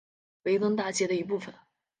[0.45, 1.53] 维登大街的一部分。